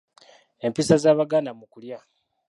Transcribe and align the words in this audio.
Empisa 0.67 0.95
z'Abaganda 1.03 1.51
mu 1.59 1.65
kulya. 1.71 1.99